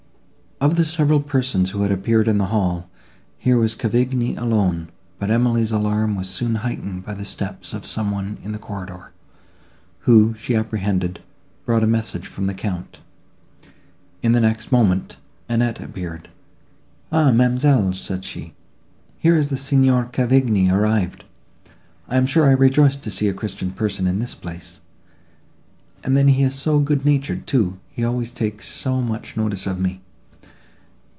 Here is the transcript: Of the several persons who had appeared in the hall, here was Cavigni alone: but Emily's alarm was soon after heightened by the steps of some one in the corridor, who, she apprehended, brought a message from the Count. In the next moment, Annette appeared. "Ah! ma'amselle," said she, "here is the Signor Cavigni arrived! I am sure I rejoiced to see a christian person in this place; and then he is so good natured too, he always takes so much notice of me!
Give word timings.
Of 0.63 0.75
the 0.75 0.85
several 0.85 1.21
persons 1.21 1.71
who 1.71 1.81
had 1.81 1.91
appeared 1.91 2.27
in 2.27 2.37
the 2.37 2.45
hall, 2.53 2.87
here 3.39 3.57
was 3.57 3.73
Cavigni 3.73 4.35
alone: 4.37 4.89
but 5.17 5.31
Emily's 5.31 5.71
alarm 5.71 6.13
was 6.15 6.29
soon 6.29 6.55
after 6.57 6.67
heightened 6.67 7.03
by 7.03 7.15
the 7.15 7.25
steps 7.25 7.73
of 7.73 7.83
some 7.83 8.11
one 8.11 8.37
in 8.43 8.51
the 8.51 8.59
corridor, 8.59 9.11
who, 10.01 10.35
she 10.37 10.55
apprehended, 10.55 11.19
brought 11.65 11.81
a 11.81 11.87
message 11.87 12.27
from 12.27 12.45
the 12.45 12.53
Count. 12.53 12.99
In 14.21 14.33
the 14.33 14.39
next 14.39 14.71
moment, 14.71 15.17
Annette 15.49 15.79
appeared. 15.79 16.29
"Ah! 17.11 17.31
ma'amselle," 17.31 17.91
said 17.93 18.23
she, 18.23 18.53
"here 19.17 19.35
is 19.35 19.49
the 19.49 19.57
Signor 19.57 20.09
Cavigni 20.13 20.69
arrived! 20.71 21.23
I 22.07 22.17
am 22.17 22.27
sure 22.27 22.45
I 22.47 22.51
rejoiced 22.51 23.01
to 23.05 23.09
see 23.09 23.27
a 23.27 23.33
christian 23.33 23.71
person 23.71 24.05
in 24.05 24.19
this 24.19 24.35
place; 24.35 24.79
and 26.03 26.15
then 26.15 26.27
he 26.27 26.43
is 26.43 26.53
so 26.53 26.77
good 26.79 27.03
natured 27.03 27.47
too, 27.47 27.79
he 27.89 28.05
always 28.05 28.31
takes 28.31 28.67
so 28.69 29.01
much 29.01 29.35
notice 29.35 29.65
of 29.65 29.79
me! 29.79 30.01